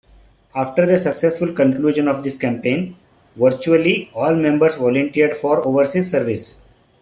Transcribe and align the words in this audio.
After 0.55 0.87
the 0.87 0.97
successful 0.97 1.53
conclusion 1.53 2.07
of 2.07 2.23
this 2.23 2.35
campaign, 2.35 2.95
virtually 3.35 4.09
all 4.15 4.33
members 4.33 4.77
volunteered 4.77 5.35
for 5.37 5.63
overseas 5.63 6.09
service. 6.09 6.65